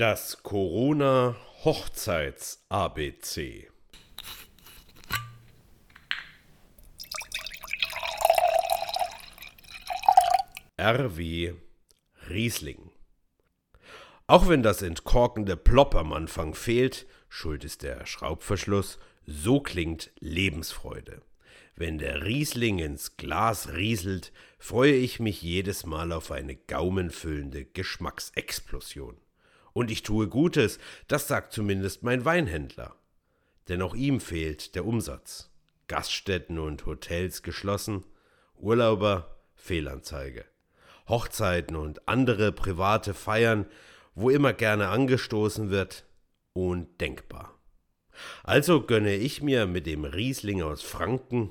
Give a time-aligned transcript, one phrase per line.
[0.00, 3.68] Das Corona Hochzeits ABC.
[10.80, 11.52] RW
[12.30, 12.90] Riesling.
[14.26, 21.20] Auch wenn das entkorkende Plop am Anfang fehlt, schuld ist der Schraubverschluss, so klingt Lebensfreude.
[21.76, 29.18] Wenn der Riesling ins Glas rieselt, freue ich mich jedes Mal auf eine gaumenfüllende Geschmacksexplosion.
[29.72, 30.78] Und ich tue Gutes,
[31.08, 32.94] das sagt zumindest mein Weinhändler.
[33.68, 35.50] Denn auch ihm fehlt der Umsatz.
[35.88, 38.04] Gaststätten und Hotels geschlossen,
[38.56, 40.44] Urlauber Fehlanzeige.
[41.08, 43.66] Hochzeiten und andere private Feiern,
[44.14, 46.04] wo immer gerne angestoßen wird,
[46.52, 47.58] undenkbar.
[48.44, 51.50] Also gönne ich mir mit dem Riesling aus Franken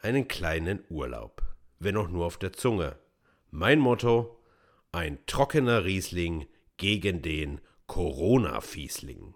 [0.00, 1.42] einen kleinen Urlaub,
[1.78, 2.98] wenn auch nur auf der Zunge.
[3.50, 4.42] Mein Motto:
[4.92, 6.46] ein trockener Riesling
[6.76, 9.34] gegen den Corona-Fiesling.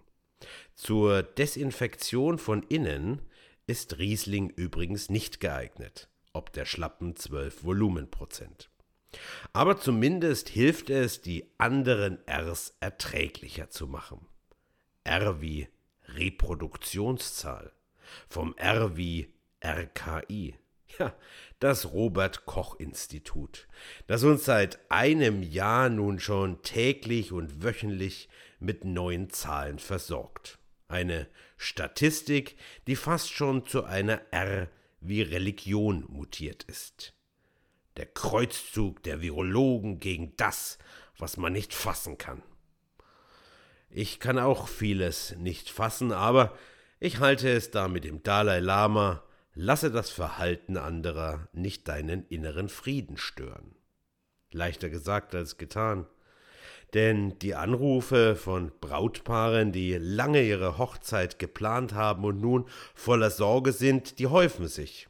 [0.75, 3.21] Zur Desinfektion von innen
[3.67, 8.69] ist Riesling übrigens nicht geeignet, ob der schlappen 12 Volumenprozent.
[9.53, 14.25] Aber zumindest hilft es, die anderen Rs erträglicher zu machen.
[15.03, 15.67] R wie
[16.07, 17.71] Reproduktionszahl,
[18.27, 20.55] vom R wie RKI.
[20.97, 21.13] Ja,
[21.59, 23.67] das Robert Koch Institut,
[24.07, 28.27] das uns seit einem Jahr nun schon täglich und wöchentlich
[28.59, 30.57] mit neuen Zahlen versorgt.
[30.87, 34.67] Eine Statistik, die fast schon zu einer R
[35.01, 37.13] wie Religion mutiert ist.
[37.97, 40.77] Der Kreuzzug der Virologen gegen das,
[41.17, 42.41] was man nicht fassen kann.
[43.89, 46.57] Ich kann auch vieles nicht fassen, aber
[46.99, 49.23] ich halte es da mit dem Dalai Lama
[49.55, 53.75] Lasse das Verhalten anderer nicht deinen inneren Frieden stören.
[54.51, 56.05] Leichter gesagt als getan.
[56.93, 63.73] Denn die Anrufe von Brautpaaren, die lange ihre Hochzeit geplant haben und nun voller Sorge
[63.73, 65.07] sind, die häufen sich.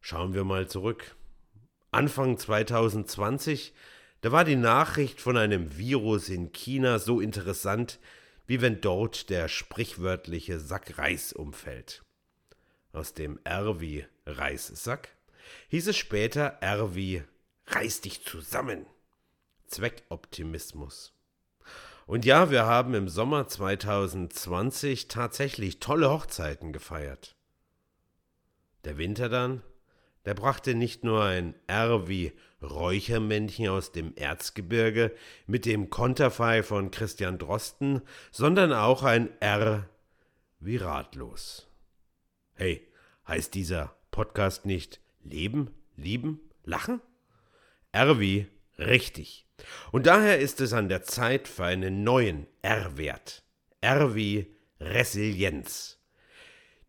[0.00, 1.16] Schauen wir mal zurück.
[1.90, 3.72] Anfang 2020,
[4.20, 7.98] da war die Nachricht von einem Virus in China so interessant,
[8.46, 12.05] wie wenn dort der sprichwörtliche Sack Reis umfällt
[12.96, 15.10] aus dem R wie Reissack,
[15.68, 17.22] hieß es später R wie
[17.68, 18.86] Reiß dich zusammen.
[19.66, 21.12] Zweckoptimismus.
[22.06, 27.34] Und ja, wir haben im Sommer 2020 tatsächlich tolle Hochzeiten gefeiert.
[28.84, 29.62] Der Winter dann,
[30.24, 32.32] der brachte nicht nur ein R wie
[32.62, 35.12] Räuchermännchen aus dem Erzgebirge
[35.46, 39.88] mit dem Konterfei von Christian Drosten, sondern auch ein R
[40.60, 41.66] wie ratlos.
[42.58, 42.88] Hey,
[43.28, 47.02] heißt dieser Podcast nicht Leben, Lieben, Lachen?
[47.92, 48.46] R wie
[48.78, 49.46] richtig.
[49.92, 53.44] Und daher ist es an der Zeit für einen neuen R-Wert.
[53.82, 55.98] R wie Resilienz.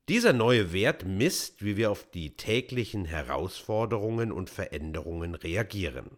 [0.07, 6.11] Dieser neue Wert misst, wie wir auf die täglichen Herausforderungen und Veränderungen reagieren.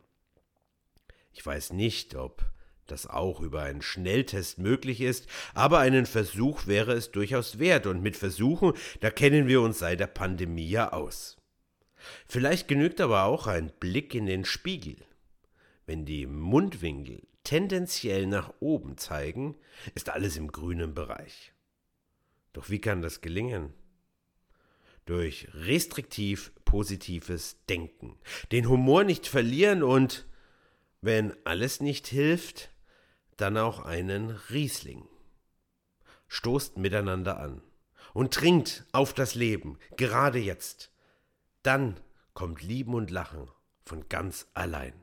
[1.33, 2.45] Ich weiß nicht, ob
[2.91, 8.01] das auch über einen Schnelltest möglich ist, aber einen Versuch wäre es durchaus wert, und
[8.01, 11.37] mit Versuchen, da kennen wir uns seit der Pandemie ja aus.
[12.27, 14.97] Vielleicht genügt aber auch ein Blick in den Spiegel.
[15.85, 19.55] Wenn die Mundwinkel tendenziell nach oben zeigen,
[19.95, 21.53] ist alles im grünen Bereich.
[22.53, 23.73] Doch wie kann das gelingen?
[25.05, 28.19] Durch restriktiv positives Denken,
[28.51, 30.27] den Humor nicht verlieren und,
[31.01, 32.69] wenn alles nicht hilft,
[33.41, 35.07] dann auch einen Riesling.
[36.27, 37.61] Stoßt miteinander an
[38.13, 40.91] und trinkt auf das Leben, gerade jetzt.
[41.63, 41.99] Dann
[42.33, 43.49] kommt Lieben und Lachen
[43.85, 44.93] von ganz allein.